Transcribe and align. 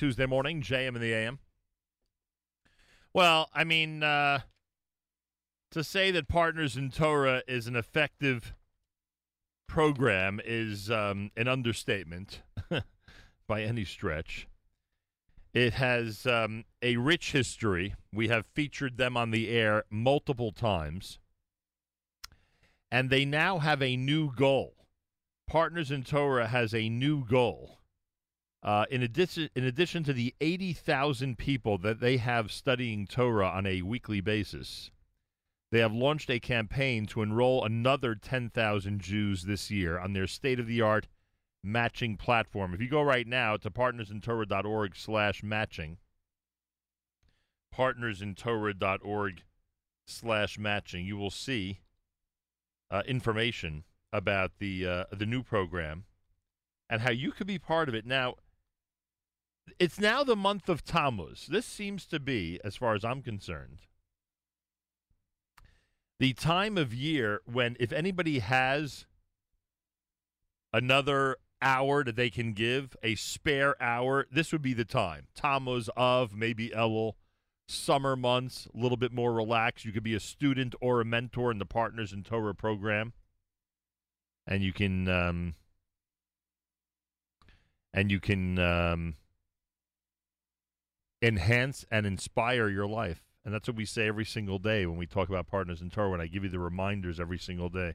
Tuesday 0.00 0.24
morning, 0.24 0.62
JM 0.62 0.96
in 0.96 1.02
the 1.02 1.12
AM. 1.12 1.40
Well, 3.12 3.50
I 3.52 3.64
mean, 3.64 4.02
uh, 4.02 4.38
to 5.72 5.84
say 5.84 6.10
that 6.10 6.26
Partners 6.26 6.74
in 6.74 6.90
Torah 6.90 7.42
is 7.46 7.66
an 7.66 7.76
effective 7.76 8.54
program 9.68 10.40
is 10.42 10.90
um, 10.90 11.30
an 11.36 11.48
understatement 11.48 12.40
by 13.46 13.60
any 13.60 13.84
stretch. 13.84 14.48
It 15.52 15.74
has 15.74 16.24
um, 16.24 16.64
a 16.80 16.96
rich 16.96 17.32
history. 17.32 17.94
We 18.10 18.28
have 18.28 18.46
featured 18.46 18.96
them 18.96 19.18
on 19.18 19.32
the 19.32 19.50
air 19.50 19.84
multiple 19.90 20.50
times. 20.50 21.18
And 22.90 23.10
they 23.10 23.26
now 23.26 23.58
have 23.58 23.82
a 23.82 23.98
new 23.98 24.34
goal. 24.34 24.76
Partners 25.46 25.90
in 25.90 26.04
Torah 26.04 26.46
has 26.46 26.72
a 26.72 26.88
new 26.88 27.22
goal. 27.22 27.79
Uh, 28.62 28.84
in 28.90 29.02
addition, 29.02 29.48
in 29.54 29.64
addition 29.64 30.04
to 30.04 30.12
the 30.12 30.34
80,000 30.40 31.38
people 31.38 31.78
that 31.78 32.00
they 32.00 32.18
have 32.18 32.52
studying 32.52 33.06
Torah 33.06 33.48
on 33.48 33.66
a 33.66 33.82
weekly 33.82 34.20
basis, 34.20 34.90
they 35.72 35.78
have 35.78 35.92
launched 35.92 36.30
a 36.30 36.40
campaign 36.40 37.06
to 37.06 37.22
enroll 37.22 37.64
another 37.64 38.14
10,000 38.14 39.00
Jews 39.00 39.44
this 39.44 39.70
year 39.70 39.98
on 39.98 40.12
their 40.12 40.26
state-of-the-art 40.26 41.06
matching 41.62 42.16
platform. 42.16 42.74
If 42.74 42.80
you 42.80 42.88
go 42.88 43.02
right 43.02 43.26
now 43.26 43.56
to 43.56 43.70
partnersintorah.org 43.70 44.96
slash 44.96 45.42
matching, 45.42 45.98
partnersintorah.org 47.74 49.42
slash 50.06 50.58
matching, 50.58 51.06
you 51.06 51.16
will 51.16 51.30
see 51.30 51.80
uh, 52.90 53.02
information 53.06 53.84
about 54.12 54.58
the 54.58 54.86
uh, 54.86 55.04
the 55.12 55.26
new 55.26 55.42
program 55.42 56.04
and 56.88 57.02
how 57.02 57.10
you 57.10 57.30
could 57.30 57.46
be 57.46 57.58
part 57.58 57.88
of 57.88 57.94
it. 57.94 58.04
Now, 58.04 58.34
it's 59.80 59.98
now 59.98 60.22
the 60.22 60.36
month 60.36 60.68
of 60.68 60.84
Tammuz. 60.84 61.46
This 61.46 61.64
seems 61.64 62.04
to 62.06 62.20
be, 62.20 62.60
as 62.62 62.76
far 62.76 62.94
as 62.94 63.02
I'm 63.02 63.22
concerned, 63.22 63.78
the 66.20 66.34
time 66.34 66.76
of 66.76 66.92
year 66.92 67.40
when 67.50 67.78
if 67.80 67.90
anybody 67.90 68.40
has 68.40 69.06
another 70.70 71.38
hour 71.62 72.04
that 72.04 72.14
they 72.14 72.28
can 72.28 72.52
give, 72.52 72.94
a 73.02 73.14
spare 73.14 73.74
hour, 73.82 74.26
this 74.30 74.52
would 74.52 74.60
be 74.60 74.74
the 74.74 74.84
time. 74.84 75.28
Tammuz 75.34 75.88
of 75.96 76.34
maybe 76.34 76.68
Elul, 76.68 77.14
summer 77.66 78.16
months, 78.16 78.68
a 78.74 78.78
little 78.78 78.98
bit 78.98 79.12
more 79.12 79.32
relaxed. 79.32 79.86
You 79.86 79.92
could 79.92 80.02
be 80.02 80.14
a 80.14 80.20
student 80.20 80.74
or 80.82 81.00
a 81.00 81.06
mentor 81.06 81.50
in 81.50 81.58
the 81.58 81.64
Partners 81.64 82.12
in 82.12 82.22
Torah 82.22 82.54
program, 82.54 83.14
and 84.46 84.62
you 84.62 84.74
can 84.74 85.08
um, 85.08 85.54
and 87.94 88.10
you 88.10 88.20
can 88.20 88.58
um, 88.58 89.14
enhance 91.22 91.84
and 91.90 92.06
inspire 92.06 92.68
your 92.68 92.86
life. 92.86 93.22
And 93.44 93.54
that's 93.54 93.68
what 93.68 93.76
we 93.76 93.84
say 93.84 94.06
every 94.06 94.24
single 94.24 94.58
day 94.58 94.86
when 94.86 94.98
we 94.98 95.06
talk 95.06 95.28
about 95.28 95.46
Partners 95.46 95.80
in 95.80 95.90
Torah. 95.90 96.10
When 96.10 96.20
I 96.20 96.26
give 96.26 96.44
you 96.44 96.50
the 96.50 96.58
reminders 96.58 97.18
every 97.18 97.38
single 97.38 97.68
day, 97.68 97.94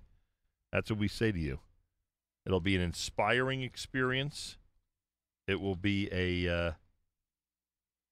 that's 0.72 0.90
what 0.90 1.00
we 1.00 1.08
say 1.08 1.32
to 1.32 1.40
you. 1.40 1.60
It'll 2.46 2.60
be 2.60 2.76
an 2.76 2.82
inspiring 2.82 3.62
experience. 3.62 4.58
It 5.48 5.62
will 5.62 5.76
be 5.76 6.10
a 6.12 6.52
uh, 6.52 6.72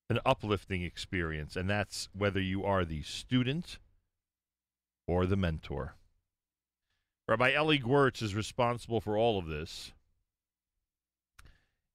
an 0.09 0.20
uplifting 0.25 0.83
experience, 0.83 1.55
and 1.55 1.70
that's 1.70 2.09
whether 2.16 2.39
you 2.39 2.64
are 2.64 2.86
the 2.86 3.02
student 3.02 3.80
or 5.08 5.25
the 5.25 5.36
mentor. 5.36 5.95
Rabbi 7.27 7.52
Eli 7.52 7.77
Gewirtz 7.77 8.22
is 8.22 8.36
responsible 8.36 9.00
for 9.00 9.17
all 9.17 9.39
of 9.39 9.48
this. 9.48 9.94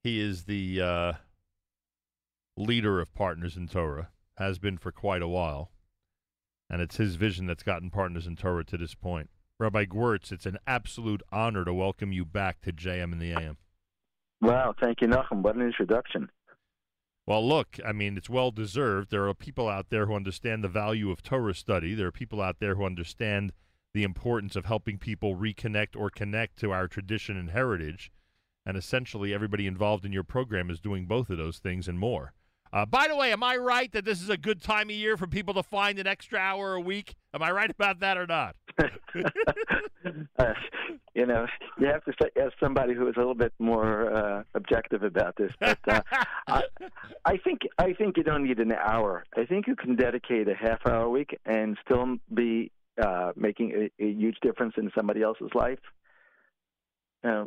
He 0.03 0.21
is 0.21 0.45
the 0.45 0.81
uh, 0.81 1.13
leader 2.59 3.01
of 3.01 3.15
Partners 3.15 3.57
in 3.57 3.69
Torah, 3.69 4.11
has 4.37 4.59
been 4.59 4.79
for 4.79 4.91
quite 4.91 5.23
a 5.23 5.29
while, 5.29 5.71
and 6.69 6.83
it's 6.83 6.97
his 6.97 7.15
vision 7.15 7.47
that's 7.47 7.63
gotten 7.63 7.89
Partners 7.89 8.27
in 8.27 8.37
Torah 8.37 8.65
to 8.65 8.77
this 8.77 8.95
point. 8.95 9.31
Rabbi 9.61 9.85
Gewirtz, 9.85 10.33
it's 10.33 10.47
an 10.47 10.59
absolute 10.67 11.23
honor 11.33 11.65
to 11.65 11.73
welcome 11.73 12.13
you 12.13 12.25
back 12.25 12.61
to 12.63 12.73
JM 12.73 13.13
and 13.13 13.21
the 13.21 13.33
AM. 13.33 13.59
Wow, 14.41 14.75
thank 14.81 15.01
you, 15.01 15.09
Nachum. 15.09 15.43
What 15.43 15.57
an 15.57 15.63
introduction. 15.63 16.31
Well, 17.27 17.47
look, 17.47 17.79
I 17.85 17.93
mean, 17.93 18.17
it's 18.17 18.31
well 18.31 18.51
deserved. 18.51 19.11
There 19.11 19.29
are 19.29 19.35
people 19.35 19.69
out 19.69 19.91
there 19.91 20.07
who 20.07 20.15
understand 20.15 20.65
the 20.65 20.69
value 20.69 21.11
of 21.11 21.23
Torah 21.23 21.55
study. 21.55 21.95
There 21.95 22.07
are 22.07 22.13
people 22.13 22.41
out 22.41 22.57
there 22.59 22.75
who 22.75 22.85
understand 22.85 23.53
the 23.95 24.03
importance 24.03 24.57
of 24.57 24.65
helping 24.65 24.99
people 24.99 25.37
reconnect 25.37 25.97
or 25.97 26.11
connect 26.11 26.59
to 26.61 26.73
our 26.73 26.89
tradition 26.89 27.37
and 27.37 27.51
heritage. 27.51 28.11
And 28.65 28.77
essentially, 28.77 29.35
everybody 29.35 29.67
involved 29.67 30.05
in 30.05 30.13
your 30.13 30.25
program 30.25 30.71
is 30.71 30.81
doing 30.81 31.07
both 31.07 31.31
of 31.31 31.39
those 31.39 31.59
things 31.59 31.89
and 31.89 31.99
more. 31.99 32.33
Uh, 32.73 32.85
by 32.85 33.09
the 33.09 33.17
way, 33.17 33.33
am 33.33 33.43
I 33.43 33.57
right 33.57 33.91
that 33.93 34.05
this 34.05 34.21
is 34.21 34.29
a 34.29 34.37
good 34.37 34.63
time 34.63 34.91
of 34.91 34.97
year 34.97 35.17
for 35.17 35.27
people 35.27 35.55
to 35.55 35.63
find 35.63 35.99
an 35.99 36.07
extra 36.07 36.39
hour 36.39 36.75
a 36.75 36.81
week? 36.81 37.15
Am 37.33 37.43
I 37.43 37.51
right 37.51 37.71
about 37.71 38.01
that 38.01 38.19
or 38.19 38.27
not? 38.27 38.57
uh, 40.39 40.55
you 41.15 41.27
know, 41.27 41.47
you 41.79 41.87
have 41.87 42.05
to 42.05 42.13
say, 42.21 42.29
ask 42.41 42.53
somebody 42.61 42.95
who 42.95 43.09
is 43.09 43.15
a 43.17 43.19
little 43.19 43.35
bit 43.35 43.53
more 43.59 44.15
uh, 44.15 44.43
objective 44.55 45.03
about 45.03 45.35
this. 45.37 45.51
But 45.59 45.79
uh, 45.89 46.03
I, 46.47 46.63
I 47.25 47.37
think 47.39 47.63
I 47.79 47.93
think 47.95 48.17
you 48.17 48.23
don't 48.23 48.45
need 48.45 48.59
an 48.59 48.73
hour. 48.73 49.25
I 49.37 49.45
think 49.45 49.67
you 49.67 49.75
can 49.75 49.97
dedicate 49.97 50.49
a 50.49 50.55
half 50.55 50.87
hour 50.87 51.05
a 51.05 51.11
week 51.11 51.37
and 51.45 51.77
still 51.85 52.17
be 52.33 52.71
uh, 53.03 53.33
making 53.35 53.91
a, 53.99 54.05
a 54.05 54.09
huge 54.11 54.37
difference 54.43 54.75
in 54.77 54.91
somebody 54.97 55.23
else's 55.23 55.51
life. 55.55 55.81
Uh, 57.25 57.47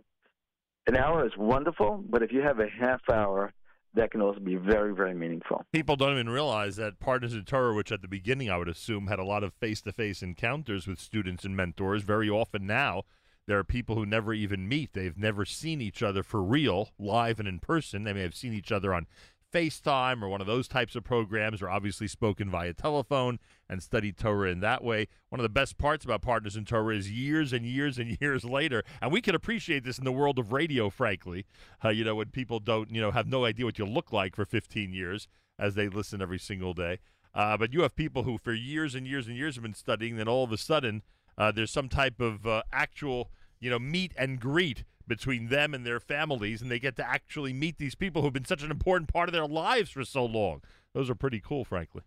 an 0.88 0.98
hour 0.98 1.26
is 1.26 1.32
wonderful, 1.38 2.04
but 2.10 2.24
if 2.24 2.32
you 2.32 2.42
have 2.42 2.60
a 2.60 2.68
half 2.68 3.02
hour 3.10 3.54
that 3.94 4.12
can 4.12 4.22
also 4.22 4.40
be 4.40 4.56
very, 4.56 4.94
very 4.94 5.14
meaningful. 5.14 5.66
People 5.74 5.96
don't 5.96 6.14
even 6.14 6.30
realize 6.30 6.76
that 6.78 7.00
Partners 7.00 7.34
in 7.34 7.44
Torah, 7.46 7.74
which 7.74 7.92
at 7.92 8.02
the 8.02 8.08
beginning 8.08 8.50
I 8.50 8.58
would 8.58 8.70
assume 8.70 9.08
had 9.08 9.20
a 9.20 9.26
lot 9.26 9.44
of 9.44 9.54
face 9.54 9.82
to 9.82 9.92
face 9.92 10.22
encounters 10.22 10.88
with 10.88 11.00
students 11.00 11.44
and 11.44 11.56
mentors, 11.56 12.04
very 12.04 12.30
often 12.30 12.66
now 12.66 13.04
there 13.48 13.58
are 13.58 13.64
people 13.64 13.96
who 13.96 14.06
never 14.06 14.34
even 14.34 14.68
meet. 14.68 14.94
They've 14.94 15.18
never 15.18 15.46
seen 15.46 15.82
each 15.82 16.04
other 16.04 16.24
for 16.24 16.42
real, 16.42 16.92
live 17.00 17.40
and 17.40 17.48
in 17.48 17.60
person. 17.60 18.04
They 18.04 18.14
may 18.14 18.22
have 18.22 18.36
seen 18.36 18.54
each 18.54 18.72
other 18.72 18.94
on 18.94 19.08
FaceTime 19.52 20.22
or 20.22 20.30
one 20.30 20.42
of 20.42 20.48
those 20.48 20.68
types 20.68 20.96
of 20.96 21.04
programs, 21.04 21.62
or 21.62 21.70
obviously 21.70 22.08
spoken 22.08 22.50
via 22.50 22.74
telephone 22.74 23.40
and 23.70 23.84
studied 23.84 24.18
Torah 24.18 24.50
in 24.50 24.60
that 24.62 24.84
way. 24.84 25.08
One 25.30 25.40
of 25.40 25.44
the 25.44 25.50
best 25.50 25.78
parts 25.78 26.06
about 26.06 26.22
Partners 26.22 26.56
in 26.56 26.66
Torah 26.66 26.96
is 26.96 27.12
years 27.12 27.54
and 27.54 27.66
years 27.66 27.98
and 27.98 28.18
years 28.22 28.44
later, 28.44 28.84
and 29.02 29.12
we 29.12 29.22
can 29.22 29.36
appreciate 29.36 29.84
this 29.84 29.98
in 29.98 30.06
the 30.06 30.12
world 30.12 30.40
of 30.40 30.52
radio, 30.52 30.90
frankly. 30.90 31.46
Uh, 31.84 31.90
you 31.90 32.04
know, 32.04 32.16
when 32.16 32.30
people 32.30 32.60
don't, 32.60 32.92
you 32.92 33.02
know, 33.02 33.12
have 33.12 33.28
no 33.28 33.46
idea 33.46 33.66
what 33.66 33.80
you 33.80 33.86
look 33.86 34.12
like 34.12 34.36
for 34.36 34.46
15 34.46 34.94
years 34.94 35.28
as 35.60 35.76
they 35.76 35.88
listen 35.88 36.22
every 36.22 36.40
single 36.40 36.74
day. 36.74 37.00
Uh, 37.34 37.58
but 37.58 37.74
you 37.74 37.82
have 37.82 37.96
people 37.96 38.24
who, 38.24 38.38
for 38.38 38.54
years 38.54 38.96
and 38.96 39.08
years 39.08 39.28
and 39.28 39.38
years, 39.38 39.56
have 39.56 39.64
been 39.64 39.74
studying. 39.74 40.18
Then 40.18 40.28
all 40.28 40.44
of 40.44 40.52
a 40.52 40.58
sudden, 40.58 41.02
uh, 41.38 41.52
there's 41.52 41.72
some 41.72 41.88
type 41.88 42.20
of 42.20 42.46
uh, 42.46 42.64
actual, 42.74 43.32
you 43.60 43.70
know, 43.70 43.80
meet 43.80 44.14
and 44.18 44.40
greet 44.40 44.84
between 45.08 45.48
them 45.48 45.74
and 45.74 45.86
their 45.86 46.00
families, 46.00 46.62
and 46.62 46.72
they 46.72 46.80
get 46.80 46.96
to 46.98 47.08
actually 47.08 47.54
meet 47.54 47.78
these 47.78 47.96
people 47.96 48.22
who've 48.22 48.34
been 48.34 48.46
such 48.46 48.64
an 48.64 48.72
important 48.72 49.12
part 49.12 49.30
of 49.30 49.34
their 49.34 49.48
lives 49.48 49.92
for 49.92 50.04
so 50.04 50.26
long. 50.26 50.62
Those 50.94 51.10
are 51.10 51.16
pretty 51.16 51.40
cool, 51.40 51.64
frankly. 51.64 52.02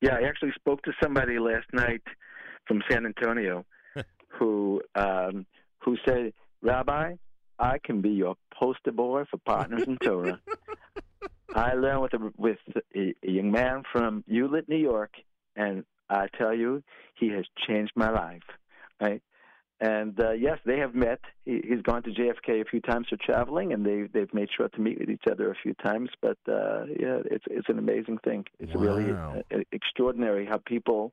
Yeah, 0.00 0.16
I 0.16 0.28
actually 0.28 0.52
spoke 0.54 0.82
to 0.82 0.92
somebody 1.02 1.38
last 1.38 1.66
night 1.72 2.02
from 2.66 2.82
San 2.90 3.06
Antonio 3.06 3.64
who 4.28 4.82
um, 4.94 5.46
who 5.78 5.96
said, 6.06 6.32
"Rabbi, 6.62 7.14
I 7.58 7.78
can 7.82 8.00
be 8.00 8.10
your 8.10 8.36
poster 8.54 8.92
boy 8.92 9.24
for 9.30 9.38
Partners 9.38 9.82
in 9.84 9.98
Torah." 9.98 10.40
I 11.54 11.74
learned 11.74 12.02
with 12.02 12.14
a, 12.14 12.32
with 12.36 12.58
a, 12.94 13.14
a 13.26 13.30
young 13.30 13.50
man 13.50 13.82
from 13.90 14.24
Hewlett, 14.28 14.68
New 14.68 14.76
York, 14.76 15.12
and 15.56 15.84
I 16.08 16.26
tell 16.38 16.54
you, 16.54 16.82
he 17.14 17.28
has 17.30 17.44
changed 17.66 17.92
my 17.96 18.10
life. 18.10 18.42
Right? 19.00 19.22
And 19.80 20.20
uh, 20.20 20.32
yes, 20.32 20.58
they 20.66 20.78
have 20.78 20.94
met. 20.94 21.20
He, 21.46 21.62
he's 21.66 21.80
gone 21.82 22.02
to 22.02 22.10
JFK 22.10 22.60
a 22.60 22.64
few 22.64 22.80
times 22.80 23.06
for 23.08 23.16
traveling, 23.16 23.72
and 23.72 23.84
they 23.84 24.02
they've 24.12 24.32
made 24.34 24.48
sure 24.54 24.68
to 24.68 24.80
meet 24.80 25.00
with 25.00 25.08
each 25.08 25.24
other 25.30 25.50
a 25.50 25.54
few 25.62 25.72
times. 25.74 26.10
But 26.20 26.36
uh, 26.46 26.84
yeah, 26.98 27.20
it's 27.24 27.44
it's 27.50 27.68
an 27.68 27.78
amazing 27.78 28.18
thing. 28.18 28.44
It's 28.58 28.74
wow. 28.74 28.82
really 28.82 29.12
uh, 29.12 29.62
extraordinary 29.72 30.44
how 30.44 30.58
people 30.58 31.12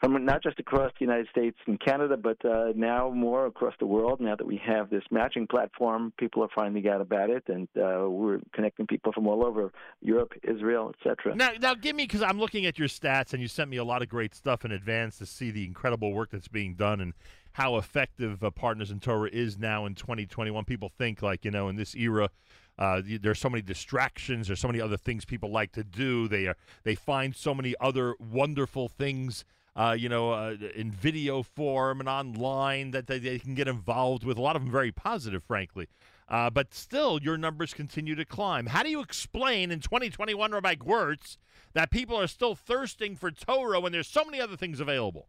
from 0.00 0.24
not 0.24 0.42
just 0.42 0.58
across 0.58 0.90
the 0.98 1.04
United 1.04 1.28
States 1.28 1.58
and 1.66 1.78
Canada, 1.78 2.16
but 2.16 2.42
uh, 2.44 2.72
now 2.74 3.10
more 3.10 3.46
across 3.46 3.74
the 3.78 3.86
world. 3.86 4.20
Now 4.20 4.34
that 4.34 4.46
we 4.46 4.60
have 4.64 4.88
this 4.88 5.02
matching 5.10 5.46
platform, 5.46 6.12
people 6.18 6.42
are 6.42 6.48
finding 6.54 6.88
out 6.88 7.00
about 7.00 7.28
it, 7.28 7.44
and 7.48 7.68
uh, 7.76 8.08
we're 8.08 8.40
connecting 8.54 8.86
people 8.86 9.12
from 9.12 9.26
all 9.26 9.44
over 9.44 9.72
Europe, 10.00 10.32
Israel, 10.42 10.92
etc. 10.94 11.36
Now, 11.36 11.50
now, 11.60 11.74
give 11.74 11.94
me 11.94 12.04
because 12.04 12.22
I'm 12.22 12.38
looking 12.38 12.64
at 12.64 12.78
your 12.78 12.88
stats, 12.88 13.34
and 13.34 13.42
you 13.42 13.48
sent 13.48 13.68
me 13.68 13.76
a 13.76 13.84
lot 13.84 14.00
of 14.00 14.08
great 14.08 14.34
stuff 14.34 14.64
in 14.64 14.72
advance 14.72 15.18
to 15.18 15.26
see 15.26 15.50
the 15.50 15.64
incredible 15.64 16.12
work 16.12 16.30
that's 16.30 16.48
being 16.48 16.74
done 16.74 17.00
and 17.00 17.12
how 17.60 17.76
effective 17.76 18.42
uh, 18.42 18.50
Partners 18.50 18.90
in 18.90 19.00
Torah 19.00 19.28
is 19.30 19.58
now 19.58 19.84
in 19.84 19.94
2021. 19.94 20.64
People 20.64 20.90
think 20.96 21.20
like 21.20 21.44
you 21.44 21.50
know 21.50 21.68
in 21.68 21.76
this 21.76 21.94
era. 21.94 22.30
Uh, 22.78 23.02
there's 23.04 23.38
so 23.38 23.50
many 23.50 23.60
distractions. 23.60 24.46
There's 24.46 24.60
so 24.60 24.68
many 24.68 24.80
other 24.80 24.96
things 24.96 25.26
people 25.26 25.50
like 25.50 25.72
to 25.72 25.84
do. 25.84 26.26
They 26.26 26.46
are 26.46 26.56
they 26.84 26.94
find 26.94 27.36
so 27.36 27.54
many 27.54 27.74
other 27.78 28.14
wonderful 28.18 28.88
things 28.88 29.44
uh, 29.76 29.94
you 29.96 30.08
know, 30.08 30.32
uh, 30.32 30.56
in 30.74 30.90
video 30.90 31.44
form 31.44 32.00
and 32.00 32.08
online 32.08 32.90
that 32.90 33.06
they, 33.06 33.20
they, 33.20 33.38
can 33.38 33.54
get 33.54 33.68
involved 33.68 34.24
with. 34.24 34.36
A 34.36 34.42
lot 34.42 34.56
of 34.56 34.62
them 34.62 34.70
very 34.70 34.90
positive, 34.90 35.44
frankly. 35.44 35.86
Uh, 36.28 36.50
but 36.50 36.74
still, 36.74 37.20
your 37.22 37.38
numbers 37.38 37.72
continue 37.72 38.16
to 38.16 38.24
climb. 38.24 38.66
How 38.66 38.82
do 38.82 38.90
you 38.90 39.00
explain 39.00 39.70
in 39.70 39.78
2021, 39.78 40.50
Rabbi 40.50 40.74
Gewirtz, 40.74 41.36
that 41.72 41.92
people 41.92 42.20
are 42.20 42.26
still 42.26 42.56
thirsting 42.56 43.14
for 43.14 43.30
Torah 43.30 43.80
when 43.80 43.92
there's 43.92 44.08
so 44.08 44.24
many 44.24 44.40
other 44.40 44.56
things 44.56 44.80
available? 44.80 45.28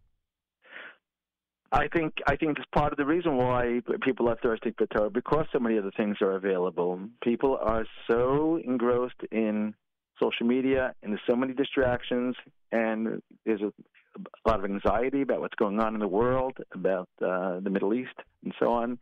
I 1.71 1.87
think 1.87 2.15
I 2.27 2.35
think 2.35 2.57
it's 2.57 2.67
part 2.73 2.91
of 2.91 2.97
the 2.97 3.05
reason 3.05 3.37
why 3.37 3.79
people 4.01 4.27
are 4.29 4.37
thirsty 4.43 4.73
for 4.77 4.87
Torah 4.87 5.09
because 5.09 5.45
so 5.53 5.59
many 5.59 5.77
other 5.77 5.91
things 5.95 6.17
are 6.21 6.35
available. 6.35 6.99
People 7.23 7.57
are 7.61 7.85
so 8.09 8.59
engrossed 8.63 9.21
in 9.31 9.73
social 10.21 10.45
media 10.45 10.93
and 11.01 11.13
there's 11.13 11.21
so 11.29 11.35
many 11.35 11.53
distractions 11.53 12.35
and 12.73 13.21
there's 13.45 13.61
a, 13.61 13.67
a 13.67 14.49
lot 14.49 14.59
of 14.59 14.65
anxiety 14.65 15.21
about 15.21 15.39
what's 15.39 15.55
going 15.55 15.79
on 15.79 15.93
in 15.93 16.01
the 16.01 16.07
world, 16.07 16.57
about 16.73 17.07
uh, 17.25 17.59
the 17.61 17.69
Middle 17.69 17.93
East 17.93 18.15
and 18.43 18.53
so 18.59 18.71
on, 18.73 18.99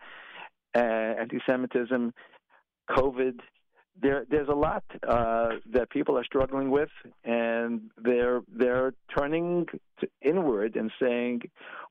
uh, 0.75 0.79
anti-Semitism, 0.79 2.13
COVID, 2.91 3.39
there 4.01 4.25
there's 4.29 4.47
a 4.47 4.55
lot 4.55 4.83
uh, 5.07 5.49
that 5.73 5.89
people 5.89 6.17
are 6.17 6.23
struggling 6.23 6.69
with, 6.69 6.89
and 7.23 7.89
they're 7.97 8.41
they're 8.53 8.93
turning 9.17 9.65
inward 10.21 10.75
and 10.75 10.91
saying, 11.01 11.41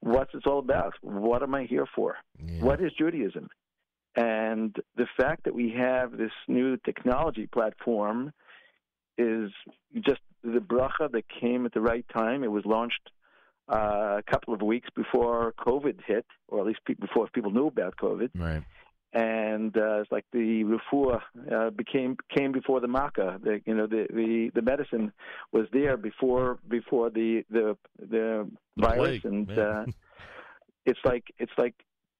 "What's 0.01 0.33
this 0.33 0.43
all 0.47 0.59
about? 0.59 0.95
What 1.03 1.43
am 1.43 1.55
I 1.55 1.65
here 1.65 1.87
for? 1.95 2.17
Yeah. 2.45 2.63
What 2.63 2.81
is 2.81 2.93
Judaism?" 2.99 3.49
And 4.17 4.75
the 4.97 5.07
fact 5.17 5.45
that 5.45 5.55
we 5.55 5.75
have 5.77 6.17
this 6.17 6.33
new 6.49 6.77
technology 6.79 7.47
platform 7.47 8.33
is 9.17 9.51
just 10.01 10.21
the 10.43 10.61
bracha 10.61 11.11
that 11.13 11.25
came 11.41 11.67
at 11.67 11.73
the 11.73 11.81
right 11.81 12.07
time. 12.17 12.43
It 12.43 12.51
was 12.51 12.65
launched 12.65 13.11
uh, 13.73 14.19
a 14.19 14.23
couple 14.29 14.55
of 14.55 14.63
weeks 14.63 14.89
before 14.95 15.53
COVID 15.59 16.01
hit, 16.07 16.27
or 16.49 16.61
at 16.61 16.67
least 16.67 16.81
before 17.01 17.29
people 17.33 17.51
knew 17.51 17.67
about 17.67 17.97
COVID. 17.97 18.31
Right 18.35 18.63
and 19.13 19.77
uh, 19.77 20.01
it's 20.01 20.13
like 20.13 20.27
the 20.33 20.65
refuah 20.65 21.21
uh, 21.51 21.71
became 21.71 22.17
came 22.37 22.53
before 22.53 22.81
the 22.81 22.89
makkah. 22.89 23.39
The 23.43 23.61
you 23.65 23.75
know 23.75 23.87
the, 23.87 24.07
the 24.11 24.51
the 24.55 24.63
medicine 24.63 25.13
was 25.53 25.67
there 25.73 25.97
before 25.97 26.59
before 26.69 27.11
the 27.11 27.45
the 27.51 27.77
the, 27.99 28.49
the 28.77 28.83
virus, 28.83 29.25
and 29.25 29.51
uh, 29.59 29.85
it's 30.85 31.01
like 31.05 31.25
it's 31.39 31.53
like 31.57 31.75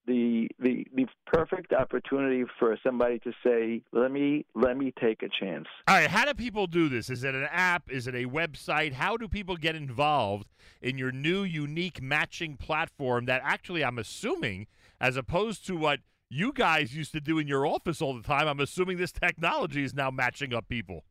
the 0.07 0.49
the 0.59 0.87
the 0.95 1.07
perfect 1.27 1.73
opportunity 1.73 2.45
for 2.59 2.77
somebody 2.83 3.19
to 3.21 3.33
say, 3.45 3.83
"Let 3.93 4.11
me 4.11 4.47
let 4.55 4.77
me 4.77 4.93
take 4.99 5.23
a 5.23 5.29
chance." 5.29 5.67
All 5.87 5.95
right, 5.95 6.09
how 6.09 6.25
do 6.25 6.35
people 6.35 6.67
do 6.67 6.89
this? 6.89 7.11
Is 7.11 7.23
it 7.23 7.35
an 7.35 7.47
app? 7.51 7.91
Is 7.91 8.07
it 8.07 8.15
a 8.15 8.25
website? 8.25 8.95
How 8.95 9.17
do 9.17 9.29
people 9.29 9.57
get 9.57 9.77
involved 9.77 10.49
in 10.81 10.97
your 10.97 11.13
new 11.13 11.43
unique 11.43 12.03
matching 12.03 12.57
platform 12.57 13.27
that 13.27 13.43
actually 13.45 13.85
I'm 13.85 13.99
assuming 13.99 14.67
as 15.01 15.17
opposed 15.17 15.67
to 15.67 15.77
what 15.77 16.01
you 16.31 16.53
guys 16.53 16.95
used 16.95 17.13
to 17.13 17.21
do 17.21 17.39
in 17.39 17.47
your 17.47 17.67
office 17.67 18.03
all 18.03 18.15
the 18.15 18.23
time. 18.23 18.49
I'm 18.49 18.61
assuming 18.61 18.97
this 18.97 19.13
technology 19.13 19.85
is 19.85 19.95
now 19.95 20.11
matching 20.11 20.53
up 20.55 20.69
people. 20.69 21.05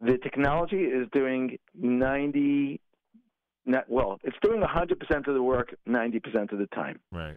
The 0.00 0.18
technology 0.18 0.82
is 0.82 1.06
doing 1.12 1.58
90, 1.74 2.80
not, 3.66 3.88
well, 3.88 4.18
it's 4.24 4.36
doing 4.42 4.60
100% 4.60 5.28
of 5.28 5.34
the 5.34 5.42
work 5.42 5.74
90% 5.88 6.52
of 6.52 6.58
the 6.58 6.66
time. 6.74 6.98
Right. 7.10 7.36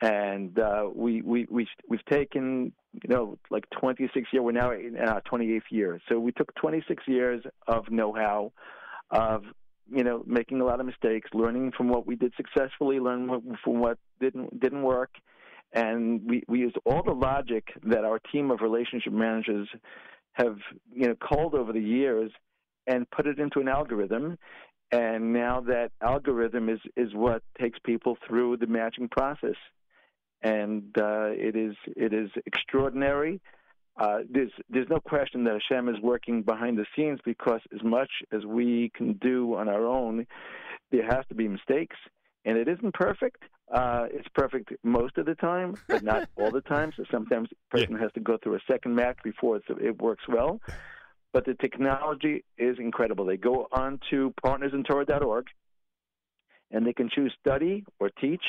And 0.00 0.58
uh, 0.58 0.88
we, 0.94 1.22
we, 1.22 1.46
we, 1.50 1.68
we've 1.88 2.04
taken, 2.06 2.72
you 2.92 3.08
know, 3.08 3.38
like 3.50 3.64
26 3.78 4.28
years, 4.32 4.42
we're 4.42 4.52
now 4.52 4.72
in 4.72 4.96
our 4.98 5.22
28th 5.22 5.62
year. 5.70 6.00
So 6.08 6.18
we 6.18 6.32
took 6.32 6.54
26 6.56 7.04
years 7.06 7.42
of 7.68 7.90
know 7.90 8.12
how, 8.12 8.52
of 9.10 9.44
you 9.90 10.02
know, 10.02 10.24
making 10.26 10.60
a 10.60 10.64
lot 10.64 10.80
of 10.80 10.86
mistakes, 10.86 11.30
learning 11.34 11.72
from 11.76 11.88
what 11.88 12.06
we 12.06 12.16
did 12.16 12.32
successfully, 12.36 12.98
learning 12.98 13.56
from 13.62 13.80
what 13.80 13.98
didn't 14.20 14.58
didn't 14.60 14.82
work, 14.82 15.10
and 15.74 16.22
we, 16.24 16.42
we 16.48 16.60
used 16.60 16.76
all 16.86 17.02
the 17.02 17.12
logic 17.12 17.66
that 17.82 18.04
our 18.04 18.20
team 18.32 18.50
of 18.50 18.60
relationship 18.62 19.12
managers 19.12 19.68
have 20.34 20.56
you 20.92 21.08
know 21.08 21.14
culled 21.16 21.54
over 21.54 21.72
the 21.72 21.80
years 21.80 22.30
and 22.86 23.10
put 23.10 23.26
it 23.26 23.38
into 23.38 23.60
an 23.60 23.68
algorithm. 23.68 24.38
And 24.92 25.32
now 25.32 25.60
that 25.62 25.90
algorithm 26.00 26.68
is 26.68 26.78
is 26.96 27.12
what 27.14 27.42
takes 27.60 27.78
people 27.84 28.16
through 28.26 28.58
the 28.58 28.66
matching 28.66 29.08
process. 29.08 29.56
And 30.42 30.96
uh, 30.96 31.30
it 31.30 31.56
is 31.56 31.74
it 31.96 32.14
is 32.14 32.30
extraordinary. 32.46 33.40
Uh, 33.96 34.18
there's 34.30 34.52
there's 34.68 34.88
no 34.88 35.00
question 35.00 35.44
that 35.44 35.58
Hashem 35.68 35.88
is 35.88 36.00
working 36.02 36.42
behind 36.42 36.78
the 36.78 36.86
scenes 36.94 37.18
because 37.24 37.60
as 37.74 37.82
much 37.82 38.10
as 38.32 38.44
we 38.44 38.92
can 38.94 39.14
do 39.14 39.54
on 39.54 39.68
our 39.68 39.86
own, 39.86 40.26
there 40.92 41.06
has 41.06 41.24
to 41.28 41.34
be 41.34 41.48
mistakes, 41.48 41.96
and 42.44 42.56
it 42.58 42.68
isn't 42.68 42.94
perfect. 42.94 43.42
Uh, 43.72 44.06
it's 44.10 44.28
perfect 44.34 44.72
most 44.82 45.16
of 45.16 45.26
the 45.26 45.34
time, 45.34 45.74
but 45.88 46.02
not 46.02 46.28
all 46.36 46.50
the 46.50 46.60
time. 46.60 46.92
So 46.96 47.04
sometimes 47.10 47.48
a 47.52 47.76
person 47.76 47.94
yeah. 47.94 48.02
has 48.02 48.12
to 48.12 48.20
go 48.20 48.38
through 48.42 48.56
a 48.56 48.60
second 48.70 48.94
match 48.94 49.18
before 49.24 49.60
it 49.68 50.00
works 50.00 50.24
well. 50.28 50.60
But 51.32 51.46
the 51.46 51.54
technology 51.54 52.44
is 52.58 52.78
incredible. 52.78 53.24
They 53.24 53.36
go 53.36 53.66
on 53.72 53.98
to 54.10 54.32
partnersintorah.org, 54.44 55.46
and 56.70 56.86
they 56.86 56.92
can 56.92 57.10
choose 57.12 57.34
study 57.40 57.84
or 57.98 58.10
teach 58.20 58.42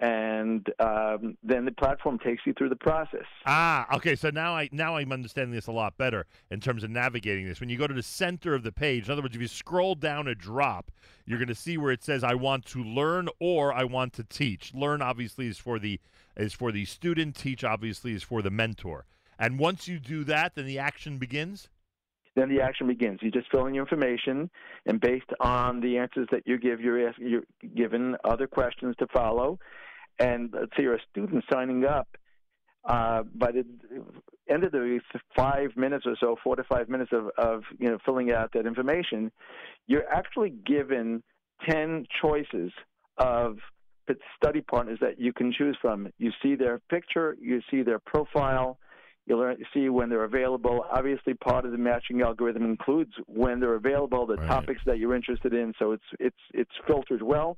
and 0.00 0.66
um, 0.78 1.36
then 1.42 1.66
the 1.66 1.72
platform 1.72 2.18
takes 2.18 2.42
you 2.46 2.54
through 2.54 2.70
the 2.70 2.76
process. 2.76 3.26
Ah, 3.44 3.86
okay. 3.96 4.16
So 4.16 4.30
now 4.30 4.54
I 4.54 4.68
now 4.72 4.96
I'm 4.96 5.12
understanding 5.12 5.54
this 5.54 5.66
a 5.66 5.72
lot 5.72 5.96
better 5.98 6.26
in 6.50 6.60
terms 6.60 6.82
of 6.82 6.90
navigating 6.90 7.46
this. 7.46 7.60
When 7.60 7.68
you 7.68 7.76
go 7.76 7.86
to 7.86 7.94
the 7.94 8.02
center 8.02 8.54
of 8.54 8.62
the 8.62 8.72
page, 8.72 9.06
in 9.06 9.12
other 9.12 9.22
words, 9.22 9.36
if 9.36 9.42
you 9.42 9.48
scroll 9.48 9.94
down 9.94 10.26
a 10.26 10.34
drop, 10.34 10.90
you're 11.26 11.38
going 11.38 11.48
to 11.48 11.54
see 11.54 11.76
where 11.76 11.92
it 11.92 12.02
says 12.02 12.24
"I 12.24 12.34
want 12.34 12.64
to 12.66 12.82
learn" 12.82 13.28
or 13.38 13.74
"I 13.74 13.84
want 13.84 14.14
to 14.14 14.24
teach." 14.24 14.72
Learn 14.74 15.02
obviously 15.02 15.46
is 15.46 15.58
for 15.58 15.78
the 15.78 16.00
is 16.36 16.54
for 16.54 16.72
the 16.72 16.86
student. 16.86 17.36
Teach 17.36 17.62
obviously 17.62 18.14
is 18.14 18.22
for 18.22 18.40
the 18.40 18.50
mentor. 18.50 19.04
And 19.38 19.58
once 19.58 19.86
you 19.86 19.98
do 19.98 20.24
that, 20.24 20.54
then 20.54 20.66
the 20.66 20.78
action 20.78 21.18
begins 21.18 21.68
then 22.36 22.48
the 22.48 22.60
action 22.60 22.86
begins. 22.86 23.18
You 23.22 23.30
just 23.30 23.50
fill 23.50 23.66
in 23.66 23.74
your 23.74 23.84
information, 23.84 24.50
and 24.86 25.00
based 25.00 25.30
on 25.40 25.80
the 25.80 25.98
answers 25.98 26.28
that 26.30 26.46
you 26.46 26.58
give, 26.58 26.80
you're, 26.80 27.12
you're 27.18 27.42
given 27.74 28.16
other 28.24 28.46
questions 28.46 28.94
to 29.00 29.06
follow 29.08 29.58
and 30.20 30.50
let's 30.52 30.70
say 30.76 30.84
you're 30.84 30.94
a 30.94 31.02
student 31.10 31.42
signing 31.50 31.84
up, 31.84 32.08
uh, 32.84 33.22
by 33.34 33.50
the 33.50 33.64
end 34.48 34.64
of 34.64 34.72
the 34.72 35.00
five 35.36 35.70
minutes 35.76 36.04
or 36.06 36.16
so, 36.20 36.36
four 36.42 36.56
to 36.56 36.64
five 36.64 36.88
minutes 36.88 37.10
of, 37.12 37.30
of 37.36 37.62
you 37.78 37.88
know 37.88 37.98
filling 38.04 38.30
out 38.30 38.50
that 38.54 38.66
information, 38.66 39.32
you're 39.86 40.08
actually 40.10 40.50
given 40.50 41.22
ten 41.68 42.06
choices 42.22 42.70
of 43.18 43.56
study 44.36 44.60
partners 44.60 44.98
that 45.00 45.20
you 45.20 45.32
can 45.32 45.52
choose 45.52 45.76
from. 45.80 46.08
You 46.18 46.32
see 46.42 46.54
their 46.54 46.80
picture, 46.90 47.36
you 47.40 47.60
see 47.70 47.82
their 47.82 47.98
profile, 47.98 48.78
you 49.26 49.38
learn 49.38 49.56
you 49.58 49.66
see 49.72 49.88
when 49.88 50.08
they're 50.08 50.24
available. 50.24 50.84
Obviously, 50.90 51.34
part 51.34 51.64
of 51.64 51.72
the 51.72 51.78
matching 51.78 52.22
algorithm 52.22 52.64
includes 52.64 53.12
when 53.26 53.60
they're 53.60 53.76
available, 53.76 54.26
the 54.26 54.36
right. 54.36 54.48
topics 54.48 54.80
that 54.86 54.98
you're 54.98 55.14
interested 55.14 55.52
in. 55.52 55.72
So 55.78 55.92
it's 55.92 56.04
it's 56.18 56.40
it's 56.54 56.72
filtered 56.86 57.22
well 57.22 57.56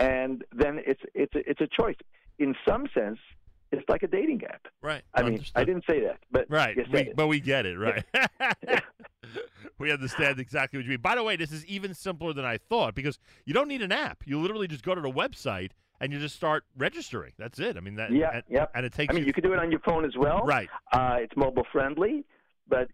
and 0.00 0.42
then 0.52 0.80
it's 0.84 1.02
it's 1.14 1.34
a, 1.36 1.48
it's 1.48 1.60
a 1.60 1.68
choice. 1.68 1.96
In 2.38 2.56
some 2.66 2.88
sense, 2.92 3.18
it's 3.70 3.88
like 3.88 4.02
a 4.02 4.08
dating 4.08 4.42
app. 4.44 4.66
Right. 4.82 5.02
I 5.14 5.22
mean, 5.22 5.44
I 5.54 5.62
didn't 5.62 5.84
say 5.88 6.00
that, 6.00 6.18
but 6.32 6.46
right. 6.48 6.76
We, 6.90 7.12
but 7.14 7.28
we 7.28 7.38
get 7.38 7.66
it. 7.66 7.78
Right. 7.78 8.02
we 9.78 9.92
understand 9.92 10.40
exactly 10.40 10.78
what 10.78 10.84
you 10.84 10.90
mean. 10.90 11.00
By 11.00 11.14
the 11.14 11.22
way, 11.22 11.36
this 11.36 11.52
is 11.52 11.64
even 11.66 11.94
simpler 11.94 12.32
than 12.32 12.46
I 12.46 12.56
thought 12.56 12.94
because 12.94 13.18
you 13.44 13.54
don't 13.54 13.68
need 13.68 13.82
an 13.82 13.92
app. 13.92 14.22
You 14.24 14.40
literally 14.40 14.66
just 14.66 14.82
go 14.82 14.94
to 14.94 15.00
the 15.00 15.10
website 15.10 15.70
and 16.00 16.12
you 16.12 16.18
just 16.18 16.34
start 16.34 16.64
registering. 16.78 17.32
That's 17.38 17.60
it. 17.60 17.76
I 17.76 17.80
mean 17.80 17.96
that. 17.96 18.10
Yeah. 18.10 18.30
And, 18.32 18.42
yep. 18.48 18.70
And 18.74 18.86
it 18.86 18.94
takes. 18.94 19.12
I 19.12 19.14
mean, 19.14 19.24
you, 19.24 19.28
you 19.28 19.32
can 19.34 19.44
do 19.44 19.52
it 19.52 19.58
on 19.58 19.70
your 19.70 19.80
phone 19.80 20.06
as 20.06 20.16
well. 20.16 20.42
Right. 20.44 20.70
Uh, 20.92 21.18
it's 21.20 21.36
mobile 21.36 21.66
friendly 21.70 22.24
but 22.70 22.88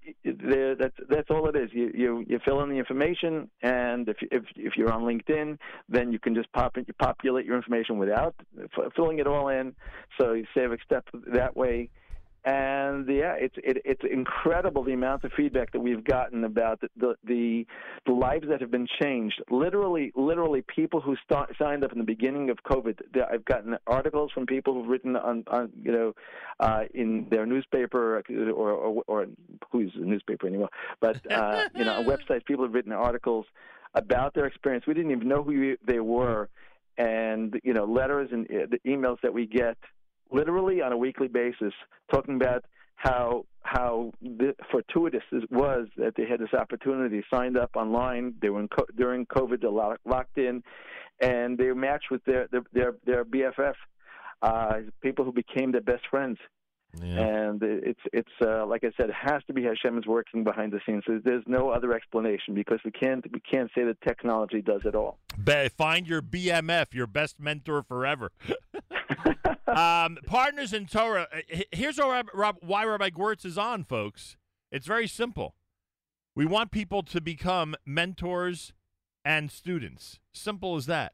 that's 0.80 0.96
that's 1.08 1.30
all 1.30 1.48
it 1.48 1.54
is. 1.54 1.70
You 1.72 1.92
you 1.94 2.24
you 2.26 2.40
fill 2.44 2.62
in 2.62 2.70
the 2.70 2.76
information, 2.76 3.50
and 3.62 4.08
if 4.08 4.16
if 4.32 4.42
if 4.56 4.72
you're 4.76 4.90
on 4.90 5.02
LinkedIn, 5.02 5.58
then 5.88 6.12
you 6.12 6.18
can 6.18 6.34
just 6.34 6.50
pop 6.52 6.78
it, 6.78 6.86
you 6.88 6.94
populate 6.94 7.44
your 7.44 7.56
information 7.56 7.98
without 7.98 8.34
filling 8.96 9.18
it 9.18 9.26
all 9.26 9.48
in. 9.48 9.74
So 10.18 10.32
you 10.32 10.46
save 10.56 10.72
a 10.72 10.78
step 10.84 11.04
that 11.32 11.56
way 11.56 11.90
and 12.46 13.08
yeah, 13.08 13.34
it's 13.36 13.56
it, 13.56 13.82
it's 13.84 14.02
incredible 14.08 14.84
the 14.84 14.92
amount 14.92 15.24
of 15.24 15.32
feedback 15.32 15.72
that 15.72 15.80
we've 15.80 16.04
gotten 16.04 16.44
about 16.44 16.80
the 16.80 16.88
the, 16.96 17.14
the, 17.24 17.66
the 18.06 18.12
lives 18.12 18.46
that 18.48 18.60
have 18.60 18.70
been 18.70 18.86
changed. 19.02 19.42
Literally, 19.50 20.12
literally, 20.14 20.62
people 20.62 21.00
who 21.00 21.16
start, 21.24 21.52
signed 21.58 21.82
up 21.82 21.90
in 21.90 21.98
the 21.98 22.04
beginning 22.04 22.48
of 22.50 22.58
COVID. 22.62 23.00
I've 23.28 23.44
gotten 23.44 23.76
articles 23.88 24.30
from 24.32 24.46
people 24.46 24.74
who've 24.74 24.86
written 24.86 25.16
on, 25.16 25.42
on 25.48 25.72
you 25.82 25.90
know, 25.90 26.12
uh, 26.60 26.82
in 26.94 27.26
their 27.30 27.46
newspaper 27.46 28.22
or 28.30 28.52
or, 28.52 29.02
or 29.08 29.26
who 29.72 29.80
uses 29.80 30.00
a 30.00 30.06
newspaper 30.06 30.46
anymore, 30.46 30.70
but 31.00 31.20
uh, 31.32 31.68
you 31.74 31.84
know, 31.84 31.94
on 31.94 32.04
websites, 32.06 32.46
people 32.46 32.64
have 32.64 32.74
written 32.74 32.92
articles 32.92 33.46
about 33.94 34.34
their 34.34 34.46
experience. 34.46 34.86
We 34.86 34.94
didn't 34.94 35.10
even 35.10 35.26
know 35.26 35.42
who 35.42 35.76
they 35.84 35.98
were, 35.98 36.48
and 36.96 37.60
you 37.64 37.74
know, 37.74 37.86
letters 37.86 38.28
and 38.30 38.46
uh, 38.48 38.66
the 38.70 38.78
emails 38.88 39.20
that 39.22 39.34
we 39.34 39.46
get 39.46 39.76
literally 40.30 40.82
on 40.82 40.92
a 40.92 40.96
weekly 40.96 41.28
basis, 41.28 41.72
talking 42.10 42.36
about 42.36 42.64
how 42.96 43.44
how 43.62 44.12
fortuitous 44.70 45.22
it 45.32 45.50
was 45.50 45.88
that 45.96 46.14
they 46.16 46.24
had 46.26 46.40
this 46.40 46.54
opportunity, 46.54 47.22
signed 47.32 47.56
up 47.56 47.70
online. 47.76 48.34
They 48.40 48.48
were 48.48 48.60
in, 48.60 48.68
during 48.96 49.26
COVID, 49.26 49.60
they 49.60 50.08
locked 50.08 50.38
in, 50.38 50.62
and 51.20 51.58
they 51.58 51.70
matched 51.72 52.10
with 52.10 52.24
their 52.24 52.48
their 52.50 52.62
their, 52.72 52.94
their 53.04 53.24
BFF, 53.24 53.74
uh, 54.42 54.74
people 55.02 55.24
who 55.24 55.32
became 55.32 55.72
their 55.72 55.82
best 55.82 56.04
friends. 56.10 56.38
Yeah. 57.02 57.18
And 57.18 57.62
it's 57.62 58.00
it's 58.12 58.30
uh, 58.40 58.64
like 58.66 58.82
I 58.84 58.90
said, 58.96 59.10
it 59.10 59.16
has 59.20 59.42
to 59.48 59.52
be 59.52 59.64
Hashem 59.64 59.98
is 59.98 60.06
working 60.06 60.44
behind 60.44 60.72
the 60.72 60.80
scenes. 60.86 61.04
There's 61.06 61.44
no 61.46 61.68
other 61.68 61.92
explanation 61.92 62.54
because 62.54 62.78
we 62.84 62.90
can't 62.90 63.24
we 63.32 63.40
can't 63.40 63.70
say 63.76 63.84
that 63.84 64.00
technology 64.00 64.62
does 64.62 64.82
it 64.84 64.94
all. 64.94 65.18
Be- 65.42 65.68
find 65.68 66.06
your 66.06 66.22
BMF, 66.22 66.94
your 66.94 67.06
best 67.06 67.38
mentor 67.38 67.82
forever. 67.82 68.32
um, 69.66 70.18
partners 70.26 70.72
in 70.72 70.86
Torah. 70.86 71.28
uh, 71.32 71.58
Here's 71.72 71.98
why, 71.98 72.22
Rob, 72.34 72.56
why 72.60 72.84
Rabbi 72.84 73.10
Gewirtz 73.10 73.44
is 73.44 73.58
on, 73.58 73.84
folks. 73.84 74.36
It's 74.70 74.86
very 74.86 75.06
simple. 75.06 75.54
We 76.34 76.44
want 76.44 76.70
people 76.70 77.02
to 77.04 77.20
become 77.20 77.76
mentors 77.86 78.72
and 79.24 79.50
students. 79.50 80.18
Simple 80.32 80.76
as 80.76 80.86
that. 80.86 81.12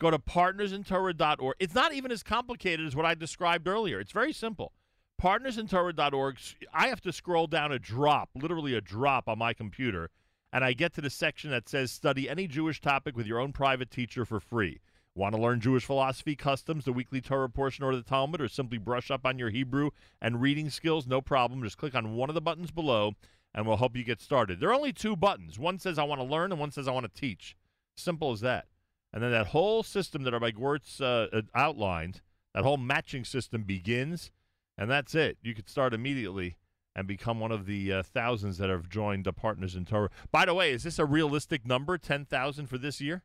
Go 0.00 0.10
to 0.10 0.18
partnersintorah.org. 0.18 1.56
It's 1.60 1.74
not 1.74 1.92
even 1.92 2.10
as 2.10 2.22
complicated 2.22 2.86
as 2.86 2.96
what 2.96 3.06
I 3.06 3.14
described 3.14 3.68
earlier. 3.68 4.00
It's 4.00 4.12
very 4.12 4.32
simple. 4.32 4.72
Partnersintorah.org. 5.20 6.38
I 6.74 6.88
have 6.88 7.00
to 7.02 7.12
scroll 7.12 7.46
down 7.46 7.70
a 7.70 7.78
drop, 7.78 8.30
literally 8.34 8.74
a 8.74 8.80
drop 8.80 9.28
on 9.28 9.38
my 9.38 9.52
computer, 9.52 10.10
and 10.52 10.64
I 10.64 10.72
get 10.72 10.92
to 10.94 11.00
the 11.00 11.10
section 11.10 11.50
that 11.50 11.68
says 11.68 11.92
study 11.92 12.28
any 12.28 12.48
Jewish 12.48 12.80
topic 12.80 13.16
with 13.16 13.26
your 13.26 13.38
own 13.38 13.52
private 13.52 13.90
teacher 13.90 14.24
for 14.24 14.40
free. 14.40 14.80
Want 15.14 15.34
to 15.34 15.40
learn 15.40 15.60
Jewish 15.60 15.84
philosophy, 15.84 16.34
customs, 16.34 16.86
the 16.86 16.92
weekly 16.92 17.20
Torah 17.20 17.50
portion, 17.50 17.84
or 17.84 17.94
the 17.94 18.02
Talmud, 18.02 18.40
or 18.40 18.48
simply 18.48 18.78
brush 18.78 19.10
up 19.10 19.26
on 19.26 19.38
your 19.38 19.50
Hebrew 19.50 19.90
and 20.22 20.40
reading 20.40 20.70
skills? 20.70 21.06
No 21.06 21.20
problem. 21.20 21.62
Just 21.62 21.76
click 21.76 21.94
on 21.94 22.16
one 22.16 22.30
of 22.30 22.34
the 22.34 22.40
buttons 22.40 22.70
below, 22.70 23.12
and 23.54 23.66
we'll 23.66 23.76
help 23.76 23.94
you 23.94 24.04
get 24.04 24.22
started. 24.22 24.58
There 24.58 24.70
are 24.70 24.74
only 24.74 24.92
two 24.94 25.14
buttons. 25.14 25.58
One 25.58 25.78
says 25.78 25.98
I 25.98 26.04
want 26.04 26.22
to 26.22 26.26
learn, 26.26 26.50
and 26.50 26.58
one 26.58 26.70
says 26.70 26.88
I 26.88 26.92
want 26.92 27.12
to 27.12 27.20
teach. 27.20 27.56
Simple 27.94 28.32
as 28.32 28.40
that. 28.40 28.68
And 29.12 29.22
then 29.22 29.32
that 29.32 29.48
whole 29.48 29.82
system 29.82 30.22
that 30.22 30.32
Rabbi 30.32 30.52
Gewirtz 30.52 31.02
uh, 31.02 31.42
outlined, 31.54 32.22
that 32.54 32.64
whole 32.64 32.78
matching 32.78 33.26
system 33.26 33.64
begins, 33.64 34.30
and 34.78 34.90
that's 34.90 35.14
it. 35.14 35.36
You 35.42 35.54
could 35.54 35.68
start 35.68 35.92
immediately 35.92 36.56
and 36.96 37.06
become 37.06 37.38
one 37.38 37.52
of 37.52 37.66
the 37.66 37.92
uh, 37.92 38.02
thousands 38.02 38.56
that 38.58 38.70
have 38.70 38.88
joined 38.88 39.24
the 39.24 39.32
Partners 39.34 39.76
in 39.76 39.84
Torah. 39.84 40.08
By 40.30 40.46
the 40.46 40.54
way, 40.54 40.72
is 40.72 40.84
this 40.84 40.98
a 40.98 41.04
realistic 41.04 41.66
number, 41.66 41.98
10,000 41.98 42.66
for 42.66 42.78
this 42.78 42.98
year? 42.98 43.22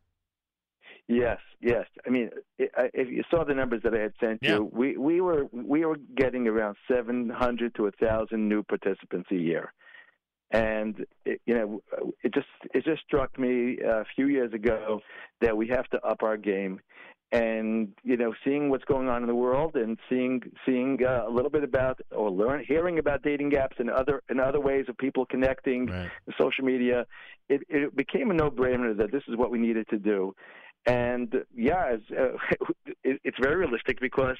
Yes, 1.08 1.40
yes. 1.62 1.86
I 2.06 2.10
mean, 2.10 2.30
if 2.60 3.08
you 3.10 3.24
saw 3.32 3.46
the 3.46 3.54
numbers 3.54 3.82
that 3.84 3.94
I 3.94 4.00
had 4.02 4.14
sent 4.20 4.40
Yeah. 4.42 4.56
you, 4.56 4.70
we 4.74 4.98
we 4.98 5.22
were 5.22 5.46
we 5.54 5.86
were 5.86 5.98
getting 6.16 6.48
around 6.48 6.76
700 6.92 7.76
to 7.76 7.84
1,000 7.84 8.50
new 8.50 8.62
participants 8.64 9.30
a 9.32 9.36
year, 9.36 9.74
and 10.52 11.06
it, 11.26 11.42
you 11.46 11.56
know, 11.56 11.82
it 12.24 12.34
just 12.34 12.48
it 12.74 12.84
just 12.84 13.04
struck 13.04 13.40
me 13.40 13.78
a 13.80 14.04
few 14.16 14.28
years 14.28 14.52
ago 14.54 15.00
that 15.42 15.56
we 15.56 15.68
have 15.70 15.88
to 15.92 16.02
up 16.06 16.24
our 16.24 16.36
game, 16.36 16.82
and 17.32 17.94
you 18.04 18.18
know, 18.18 18.34
seeing 18.44 18.70
what's 18.70 18.84
going 18.86 19.08
on 19.08 19.22
in 19.24 19.28
the 19.28 19.36
world 19.36 19.76
and 19.78 19.98
seeing 20.10 20.42
seeing 20.66 21.00
uh, 21.06 21.24
a 21.26 21.32
little 21.32 21.50
bit 21.52 21.64
about 21.64 22.02
or 22.12 22.30
learn 22.30 22.66
hearing 22.68 23.00
about 23.00 23.22
dating 23.24 23.50
gaps 23.50 23.78
and 23.80 23.90
other 23.90 24.24
and 24.28 24.42
other 24.42 24.60
ways 24.60 24.86
of 24.90 24.98
people 24.98 25.26
connecting 25.26 25.86
Right. 25.88 26.12
social 26.38 26.66
media, 26.66 27.06
it, 27.48 27.62
it 27.70 27.96
became 27.96 28.30
a 28.30 28.34
no-brainer 28.34 28.98
that 28.98 29.12
this 29.14 29.24
is 29.30 29.38
what 29.38 29.52
we 29.52 29.58
needed 29.58 29.88
to 29.90 29.98
do. 29.98 30.36
And 30.88 31.44
yeah, 31.54 31.96
it's, 31.96 32.10
uh, 32.12 32.38
it, 33.04 33.20
it's 33.26 33.38
very 33.42 33.58
realistic 33.58 34.00
because 34.00 34.38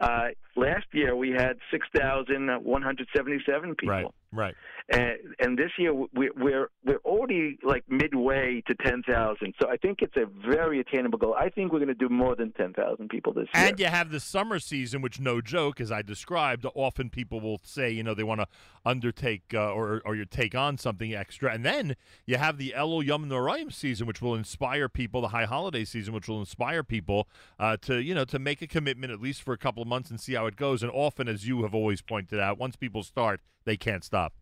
uh, 0.00 0.30
last 0.56 0.86
year 0.92 1.14
we 1.14 1.30
had 1.30 1.58
6,177 1.70 3.74
people. 3.76 3.94
Right, 3.94 4.06
right. 4.34 4.54
And, 4.90 5.12
and 5.38 5.58
this 5.58 5.70
year 5.78 5.94
we're, 5.94 6.30
we're 6.36 6.70
we're 6.84 6.98
already 7.04 7.58
like 7.62 7.84
midway 7.88 8.62
to 8.66 8.74
10,000. 8.74 9.54
So 9.60 9.68
I 9.68 9.76
think 9.78 10.00
it's 10.02 10.16
a 10.16 10.26
very 10.46 10.80
attainable 10.80 11.18
goal. 11.18 11.34
I 11.38 11.48
think 11.48 11.72
we're 11.72 11.78
going 11.78 11.88
to 11.88 11.94
do 11.94 12.10
more 12.10 12.36
than 12.36 12.52
10,000 12.52 13.08
people 13.08 13.32
this 13.32 13.48
year. 13.54 13.68
And 13.68 13.80
you 13.80 13.86
have 13.86 14.10
the 14.10 14.20
summer 14.20 14.58
season, 14.58 15.00
which 15.00 15.18
no 15.18 15.40
joke, 15.40 15.80
as 15.80 15.90
I 15.90 16.02
described, 16.02 16.66
often 16.74 17.08
people 17.08 17.40
will 17.40 17.60
say, 17.64 17.90
you 17.90 18.02
know, 18.02 18.12
they 18.12 18.24
want 18.24 18.42
to 18.42 18.46
undertake 18.84 19.42
uh, 19.54 19.72
or 19.72 20.02
or 20.04 20.14
you 20.14 20.24
take 20.24 20.54
on 20.54 20.78
something 20.78 21.14
extra, 21.14 21.52
and 21.52 21.64
then 21.64 21.96
you 22.26 22.36
have 22.36 22.58
the 22.58 22.74
Elul 22.76 23.04
Yom 23.04 23.28
Noraim 23.28 23.72
season, 23.72 24.06
which 24.06 24.20
will 24.20 24.34
inspire 24.34 24.88
people, 24.88 25.20
the 25.20 25.28
high 25.28 25.46
holiday 25.46 25.84
season, 25.84 26.14
which 26.14 26.28
will 26.28 26.40
inspire 26.40 26.82
people 26.82 27.28
uh, 27.58 27.76
to 27.78 28.02
you 28.02 28.14
know 28.14 28.24
to 28.24 28.38
make 28.38 28.62
a 28.62 28.66
commitment 28.66 29.12
at 29.12 29.20
least 29.20 29.42
for 29.42 29.54
a 29.54 29.58
couple 29.58 29.82
of 29.82 29.88
months 29.88 30.10
and 30.10 30.20
see 30.20 30.34
how 30.34 30.46
it 30.46 30.56
goes. 30.56 30.82
And 30.82 30.92
often, 30.92 31.28
as 31.28 31.46
you 31.48 31.62
have 31.62 31.74
always 31.74 32.02
pointed 32.02 32.40
out, 32.40 32.58
once 32.58 32.76
people 32.76 33.02
start, 33.02 33.40
they 33.66 33.76
can't 33.76 34.04
stop. 34.04 34.32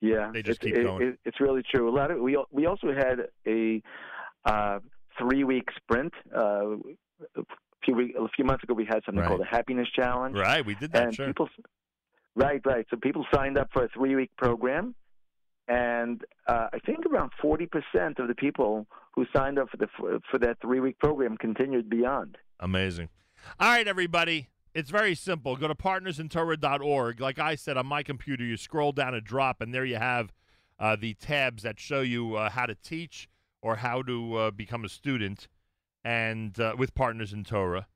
Yeah, 0.00 0.30
They 0.32 0.42
just 0.42 0.62
it's, 0.62 0.74
keep 0.76 0.84
going. 0.84 1.02
it- 1.08 1.18
it's 1.24 1.40
really 1.40 1.62
true. 1.62 1.88
A 1.88 1.94
lot 1.94 2.10
of 2.10 2.20
we 2.20 2.38
we 2.50 2.66
also 2.66 2.92
had 2.92 3.28
a 3.46 3.82
uh, 4.44 4.78
three 5.18 5.42
week 5.44 5.68
sprint. 5.76 6.12
Uh, 6.34 6.76
a 7.36 7.42
few 7.84 7.94
week, 7.94 8.14
a 8.18 8.28
few 8.28 8.44
months 8.44 8.62
ago, 8.62 8.74
we 8.74 8.84
had 8.84 9.00
something 9.06 9.20
Right. 9.20 9.28
called 9.28 9.40
the 9.40 9.46
Happiness 9.46 9.88
Challenge, 9.94 10.36
Right, 10.36 10.64
we 10.64 10.74
did 10.74 10.92
that. 10.92 11.04
and 11.04 11.14
sure. 11.14 11.26
people. 11.28 11.48
Right, 12.34 12.60
right. 12.66 12.86
So 12.90 12.98
people 12.98 13.24
signed 13.34 13.56
up 13.56 13.70
for 13.72 13.84
a 13.84 13.88
three 13.88 14.14
week 14.14 14.30
program, 14.36 14.94
and 15.66 16.22
uh, 16.46 16.68
I 16.74 16.78
think 16.80 17.06
around 17.06 17.30
forty 17.40 17.66
percent 17.66 18.18
of 18.18 18.28
the 18.28 18.34
people 18.34 18.86
who 19.14 19.24
signed 19.34 19.58
up 19.58 19.70
for 19.70 19.78
the 19.78 19.86
for, 19.98 20.18
for 20.30 20.38
that 20.40 20.58
three 20.60 20.80
week 20.80 20.98
program 20.98 21.38
continued 21.38 21.88
beyond. 21.88 22.36
Amazing. 22.60 23.08
All 23.58 23.70
right, 23.70 23.88
everybody. 23.88 24.48
It's 24.76 24.90
very 24.90 25.14
simple. 25.14 25.56
Go 25.56 25.68
to 25.68 25.74
partnersintorah.org. 25.74 27.18
Like 27.18 27.38
I 27.38 27.54
said 27.54 27.78
on 27.78 27.86
my 27.86 28.02
computer, 28.02 28.44
you 28.44 28.58
scroll 28.58 28.92
down 28.92 29.14
a 29.14 29.22
drop, 29.22 29.62
and 29.62 29.72
there 29.72 29.86
you 29.86 29.96
have 29.96 30.34
uh, 30.78 30.96
the 30.96 31.14
tabs 31.14 31.62
that 31.62 31.80
show 31.80 32.02
you 32.02 32.36
uh, 32.36 32.50
how 32.50 32.66
to 32.66 32.74
teach 32.74 33.26
or 33.62 33.76
how 33.76 34.02
to 34.02 34.36
uh, 34.36 34.50
become 34.50 34.84
a 34.84 34.90
student, 34.90 35.48
and 36.04 36.60
uh, 36.60 36.74
with 36.76 36.94
Partners 36.94 37.32
in 37.32 37.42
Torah. 37.42 37.86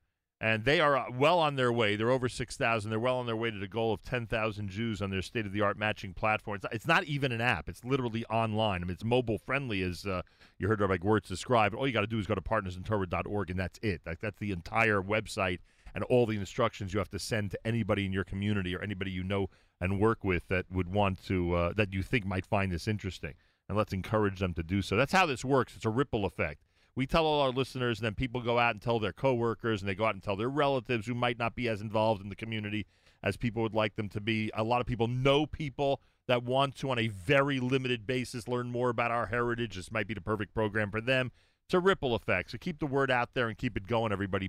And 0.40 0.64
they 0.64 0.80
are 0.80 0.96
uh, 0.96 1.04
well 1.12 1.38
on 1.38 1.56
their 1.56 1.70
way. 1.70 1.96
They're 1.96 2.10
over 2.10 2.30
6,000. 2.30 2.88
They're 2.88 2.98
well 2.98 3.18
on 3.18 3.26
their 3.26 3.36
way 3.36 3.50
to 3.50 3.58
the 3.58 3.68
goal 3.68 3.92
of 3.92 4.00
10,000 4.00 4.70
Jews 4.70 5.02
on 5.02 5.10
their 5.10 5.20
state 5.20 5.44
of 5.44 5.52
the 5.52 5.60
art 5.60 5.76
matching 5.76 6.14
platform. 6.14 6.56
It's, 6.56 6.66
it's 6.72 6.86
not 6.86 7.04
even 7.04 7.30
an 7.30 7.42
app, 7.42 7.68
it's 7.68 7.84
literally 7.84 8.24
online. 8.30 8.80
I 8.80 8.86
mean, 8.86 8.94
it's 8.94 9.04
mobile 9.04 9.36
friendly, 9.36 9.82
as 9.82 10.06
uh, 10.06 10.22
you 10.58 10.66
heard 10.66 10.80
Rabbi 10.80 10.96
Gewirtz 10.96 11.28
describe. 11.28 11.74
All 11.74 11.86
you 11.86 11.92
got 11.92 12.00
to 12.00 12.06
do 12.06 12.18
is 12.18 12.26
go 12.26 12.34
to 12.34 12.40
partnersintorah.org, 12.40 13.50
and 13.50 13.60
that's 13.60 13.78
it. 13.82 14.00
Like, 14.06 14.20
that's 14.20 14.38
the 14.38 14.50
entire 14.50 15.02
website 15.02 15.58
and 15.94 16.04
all 16.04 16.26
the 16.26 16.36
instructions 16.36 16.92
you 16.92 16.98
have 16.98 17.10
to 17.10 17.18
send 17.18 17.50
to 17.52 17.58
anybody 17.66 18.06
in 18.06 18.12
your 18.12 18.24
community 18.24 18.74
or 18.74 18.80
anybody 18.80 19.10
you 19.10 19.24
know 19.24 19.48
and 19.80 20.00
work 20.00 20.24
with 20.24 20.48
that 20.48 20.66
would 20.70 20.92
want 20.92 21.24
to, 21.26 21.54
uh, 21.54 21.72
that 21.74 21.92
you 21.92 22.02
think 22.02 22.26
might 22.26 22.46
find 22.46 22.70
this 22.70 22.86
interesting. 22.86 23.34
And 23.68 23.78
let's 23.78 23.92
encourage 23.92 24.40
them 24.40 24.52
to 24.54 24.62
do 24.62 24.82
so. 24.82 24.96
That's 24.96 25.12
how 25.12 25.26
this 25.26 25.44
works. 25.44 25.74
It's 25.76 25.84
a 25.84 25.90
ripple 25.90 26.24
effect 26.24 26.62
we 26.94 27.06
tell 27.06 27.24
all 27.24 27.40
our 27.40 27.50
listeners, 27.50 27.98
and 27.98 28.04
then 28.04 28.14
people 28.14 28.40
go 28.40 28.58
out 28.58 28.74
and 28.74 28.82
tell 28.82 28.98
their 28.98 29.12
coworkers, 29.12 29.80
and 29.80 29.88
they 29.88 29.94
go 29.94 30.04
out 30.04 30.14
and 30.14 30.22
tell 30.22 30.36
their 30.36 30.48
relatives 30.48 31.06
who 31.06 31.14
might 31.14 31.38
not 31.38 31.54
be 31.54 31.68
as 31.68 31.80
involved 31.80 32.22
in 32.22 32.28
the 32.28 32.36
community 32.36 32.86
as 33.22 33.36
people 33.36 33.62
would 33.62 33.74
like 33.74 33.96
them 33.96 34.08
to 34.08 34.20
be. 34.20 34.50
A 34.54 34.64
lot 34.64 34.80
of 34.80 34.86
people 34.86 35.06
know 35.06 35.46
people 35.46 36.00
that 36.26 36.42
want 36.42 36.74
to, 36.76 36.90
on 36.90 36.98
a 36.98 37.08
very 37.08 37.60
limited 37.60 38.06
basis, 38.06 38.48
learn 38.48 38.70
more 38.70 38.90
about 38.90 39.10
our 39.10 39.26
heritage. 39.26 39.76
This 39.76 39.92
might 39.92 40.06
be 40.06 40.14
the 40.14 40.20
perfect 40.20 40.54
program 40.54 40.90
for 40.90 41.00
them. 41.00 41.32
It's 41.66 41.74
a 41.74 41.80
ripple 41.80 42.14
effect. 42.14 42.50
So 42.50 42.58
keep 42.58 42.80
the 42.80 42.86
word 42.86 43.10
out 43.10 43.30
there 43.34 43.48
and 43.48 43.56
keep 43.56 43.76
it 43.76 43.86
going, 43.86 44.12
everybody. 44.12 44.48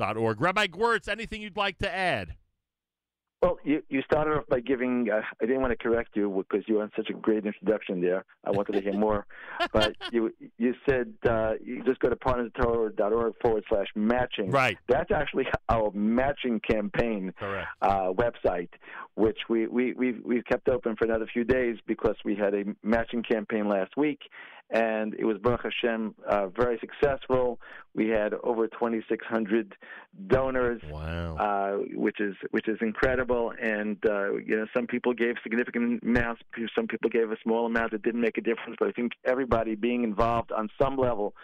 Partnersintorah.org. 0.00 0.40
Rabbi 0.40 0.66
Gewirtz, 0.66 1.08
anything 1.08 1.42
you'd 1.42 1.56
like 1.56 1.78
to 1.78 1.94
add? 1.94 2.34
Well, 3.42 3.56
you, 3.64 3.82
you 3.88 4.02
started 4.02 4.36
off 4.36 4.46
by 4.50 4.60
giving. 4.60 5.08
Uh, 5.10 5.22
I 5.40 5.46
didn't 5.46 5.62
want 5.62 5.70
to 5.70 5.82
correct 5.82 6.10
you 6.14 6.44
because 6.46 6.68
you 6.68 6.78
had 6.78 6.90
such 6.94 7.08
a 7.08 7.14
great 7.14 7.46
introduction 7.46 8.02
there. 8.02 8.26
I 8.44 8.50
wanted 8.50 8.72
to 8.72 8.82
hear 8.82 8.92
more, 8.92 9.24
but 9.72 9.94
you 10.12 10.34
you 10.58 10.74
said 10.86 11.14
uh, 11.26 11.52
you 11.64 11.82
just 11.84 12.00
go 12.00 12.10
to 12.10 12.16
partnerstorah.org 12.16 13.32
forward 13.40 13.64
slash 13.70 13.86
matching. 13.94 14.50
Right. 14.50 14.76
That's 14.88 15.10
actually 15.10 15.46
our 15.70 15.90
matching 15.92 16.60
campaign 16.60 17.32
uh, 17.40 18.12
website, 18.12 18.68
which 19.14 19.38
we 19.48 19.66
we 19.68 19.94
we've, 19.94 20.20
we've 20.22 20.44
kept 20.44 20.68
open 20.68 20.96
for 20.96 21.06
another 21.06 21.26
few 21.32 21.44
days 21.44 21.78
because 21.86 22.16
we 22.26 22.36
had 22.36 22.52
a 22.52 22.64
matching 22.82 23.22
campaign 23.22 23.70
last 23.70 23.96
week, 23.96 24.20
and 24.70 25.14
it 25.14 25.24
was 25.24 25.36
Baruch 25.38 25.62
Hashem 25.64 26.14
uh, 26.28 26.46
very 26.48 26.78
successful. 26.78 27.60
We 27.94 28.08
had 28.08 28.34
over 28.44 28.68
2,600 28.68 29.74
donors 30.28 30.80
Wow. 30.90 31.36
uh, 31.36 31.72
which 31.94 32.20
is 32.20 32.34
which 32.50 32.68
is 32.68 32.78
incredible. 32.80 33.52
And 33.60 33.96
uh, 34.08 34.34
you 34.34 34.56
know, 34.56 34.66
some 34.74 34.86
people 34.86 35.12
gave 35.12 35.34
significant 35.42 36.02
amounts, 36.02 36.42
some 36.76 36.86
people 36.86 37.10
gave 37.10 37.30
a 37.32 37.36
small 37.42 37.66
amount 37.66 37.90
that 37.92 38.02
didn't 38.02 38.20
make 38.20 38.38
a 38.38 38.42
difference. 38.42 38.76
But 38.78 38.88
I 38.88 38.92
think 38.92 39.12
everybody 39.24 39.74
being 39.74 40.04
involved 40.04 40.52
on 40.52 40.68
some 40.80 40.96
level, 40.96 41.34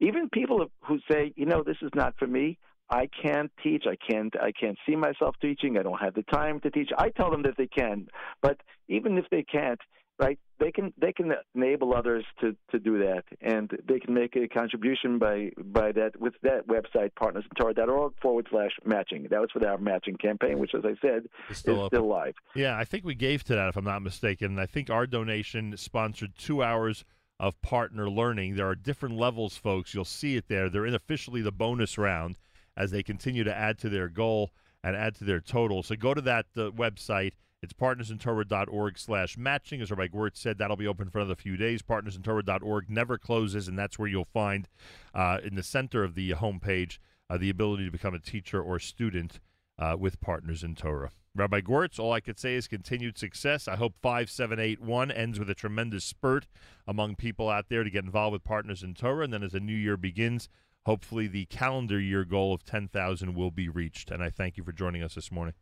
even 0.00 0.28
people 0.30 0.66
who 0.86 0.98
say, 1.10 1.32
you 1.36 1.46
know, 1.46 1.62
this 1.62 1.76
is 1.82 1.90
not 1.94 2.14
for 2.18 2.26
me. 2.26 2.58
I 2.90 3.08
can't 3.22 3.50
teach. 3.62 3.84
I 3.86 3.96
can't. 3.96 4.34
I 4.40 4.52
can't 4.52 4.78
see 4.86 4.94
myself 4.94 5.36
teaching. 5.40 5.78
I 5.78 5.82
don't 5.82 6.00
have 6.00 6.14
the 6.14 6.22
time 6.24 6.60
to 6.60 6.70
teach. 6.70 6.90
I 6.98 7.08
tell 7.10 7.30
them 7.30 7.42
that 7.42 7.56
they 7.56 7.66
can, 7.66 8.08
but 8.42 8.58
even 8.88 9.16
if 9.16 9.24
they 9.30 9.42
can't, 9.42 9.80
right? 10.18 10.38
They 10.60 10.70
can 10.70 10.92
they 11.00 11.12
can 11.12 11.32
enable 11.54 11.94
others 11.94 12.24
to, 12.40 12.56
to 12.70 12.78
do 12.78 12.98
that, 12.98 13.24
and 13.40 13.70
they 13.88 13.98
can 13.98 14.14
make 14.14 14.36
a 14.36 14.48
contribution 14.48 15.18
by 15.18 15.50
by 15.58 15.92
that 15.92 16.18
with 16.20 16.34
that 16.42 16.66
website 16.68 17.10
partnerstorah.org 17.20 18.12
forward 18.22 18.46
slash 18.50 18.70
matching. 18.84 19.26
That 19.30 19.40
was 19.40 19.50
for 19.52 19.66
our 19.66 19.78
matching 19.78 20.16
campaign, 20.16 20.58
which, 20.58 20.74
as 20.74 20.84
I 20.84 20.94
said, 21.00 21.24
It's 21.48 21.52
is 21.52 21.58
still 21.58 21.80
open. 21.80 21.96
still 21.98 22.08
live. 22.08 22.34
Yeah, 22.54 22.76
I 22.78 22.84
think 22.84 23.04
we 23.04 23.14
gave 23.14 23.44
to 23.44 23.54
that, 23.54 23.68
if 23.68 23.76
I'm 23.76 23.84
not 23.84 24.02
mistaken. 24.02 24.58
I 24.58 24.66
think 24.66 24.90
our 24.90 25.06
donation 25.06 25.76
sponsored 25.76 26.32
two 26.38 26.62
hours 26.62 27.04
of 27.40 27.60
partner 27.62 28.08
learning. 28.08 28.54
There 28.54 28.68
are 28.68 28.76
different 28.76 29.16
levels, 29.16 29.56
folks. 29.56 29.92
You'll 29.92 30.04
see 30.04 30.36
it 30.36 30.46
there. 30.48 30.70
They're 30.70 30.86
in 30.86 30.94
officially 30.94 31.42
the 31.42 31.52
bonus 31.52 31.98
round 31.98 32.38
as 32.76 32.90
they 32.92 33.02
continue 33.02 33.42
to 33.44 33.54
add 33.54 33.78
to 33.78 33.88
their 33.88 34.08
goal. 34.08 34.52
and 34.84 34.94
add 34.96 35.14
to 35.16 35.24
their 35.24 35.40
total. 35.40 35.82
So 35.82 35.96
go 35.96 36.12
to 36.12 36.20
that 36.20 36.44
uh, 36.56 36.70
website. 36.70 37.32
It's 37.64 37.72
partnersintorah.org 37.72 38.98
slash 38.98 39.38
matching. 39.38 39.80
As 39.80 39.90
Rabbi 39.90 40.08
Gewirtz 40.08 40.36
said, 40.36 40.58
that'll 40.58 40.76
be 40.76 40.86
open 40.86 41.08
for 41.08 41.18
another 41.18 41.34
few 41.34 41.56
days. 41.56 41.80
Partnersintorah.org 41.80 42.90
never 42.90 43.16
closes, 43.16 43.68
and 43.68 43.78
that's 43.78 43.98
where 43.98 44.06
you'll 44.06 44.26
find 44.26 44.68
uh, 45.14 45.38
in 45.42 45.54
the 45.54 45.62
center 45.62 46.04
of 46.04 46.14
the 46.14 46.32
homepage 46.32 46.98
uh, 47.30 47.38
the 47.38 47.48
ability 47.48 47.86
to 47.86 47.90
become 47.90 48.12
a 48.14 48.18
teacher 48.18 48.62
or 48.62 48.78
student 48.78 49.40
uh, 49.78 49.96
with 49.98 50.20
Partners 50.20 50.62
in 50.62 50.74
Torah. 50.74 51.10
Rabbi 51.34 51.62
Gewirtz, 51.62 51.98
all 51.98 52.12
I 52.12 52.20
could 52.20 52.38
say 52.38 52.54
is 52.54 52.68
continued 52.68 53.16
success. 53.16 53.66
I 53.66 53.76
hope 53.76 53.94
5781 54.02 55.10
ends 55.10 55.38
with 55.38 55.48
a 55.48 55.54
tremendous 55.54 56.04
spurt 56.04 56.46
among 56.86 57.16
people 57.16 57.48
out 57.48 57.70
there 57.70 57.82
to 57.82 57.90
get 57.90 58.04
involved 58.04 58.34
with 58.34 58.44
Partners 58.44 58.82
in 58.82 58.92
Torah. 58.92 59.24
And 59.24 59.32
then 59.32 59.42
as 59.42 59.52
the 59.52 59.60
new 59.60 59.74
year 59.74 59.96
begins, 59.96 60.50
hopefully 60.84 61.26
the 61.26 61.46
calendar 61.46 61.98
year 61.98 62.24
goal 62.24 62.52
of 62.52 62.64
10,000 62.64 63.34
will 63.34 63.50
be 63.50 63.70
reached. 63.70 64.10
And 64.10 64.22
I 64.22 64.28
thank 64.28 64.58
you 64.58 64.64
for 64.64 64.72
joining 64.72 65.02
us 65.02 65.14
this 65.14 65.32
morning. 65.32 65.54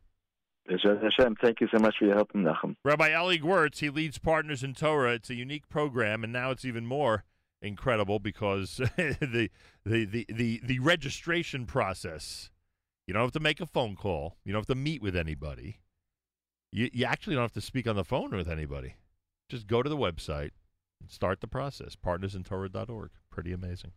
Hashem, 0.69 1.37
thank 1.43 1.61
you 1.61 1.69
so 1.73 1.79
much 1.79 1.97
for 1.99 2.07
your 2.07 2.15
help, 2.15 2.33
Nachum. 2.33 2.77
Rabbi 2.85 3.11
Eli 3.11 3.39
Gewirtz, 3.39 3.79
he 3.79 3.91
leads 3.91 4.19
Partners 4.19 4.63
in 4.63 4.75
Torah. 4.75 5.15
It's 5.15 5.31
a 5.31 5.35
unique 5.35 5.69
program, 5.69 6.23
and 6.23 6.33
now 6.33 6.51
it's 6.51 6.65
even 6.65 6.87
more 6.87 7.25
incredible 7.61 8.19
because 8.19 8.77
the, 8.97 9.51
the, 9.85 10.07
the, 10.07 10.27
the, 10.29 10.61
the 10.63 10.79
registration 10.79 11.67
process, 11.67 12.51
you 13.07 13.15
don't 13.15 13.23
have 13.23 13.33
to 13.33 13.41
make 13.41 13.61
a 13.61 13.67
phone 13.67 13.97
call. 13.97 14.37
You 14.45 14.53
don't 14.53 14.61
have 14.61 14.67
to 14.67 14.75
meet 14.75 15.03
with 15.03 15.17
anybody. 15.17 15.81
You, 16.71 16.91
you 16.93 17.05
actually 17.05 17.35
don't 17.35 17.45
have 17.45 17.53
to 17.53 17.61
speak 17.61 17.87
on 17.87 17.97
the 17.97 18.05
phone 18.05 18.31
with 18.31 18.49
anybody. 18.49 18.97
Just 19.49 19.67
go 19.67 19.83
to 19.83 19.89
the 19.89 19.97
website 19.97 20.51
and 21.01 21.11
start 21.11 21.41
the 21.41 21.49
process, 21.49 21.97
partnersintorah.org. 21.97 23.11
Pretty 23.31 23.53
amazing. 23.53 23.93